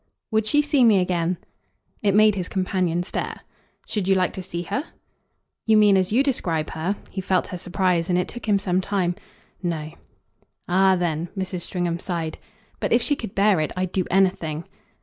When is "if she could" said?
12.93-13.35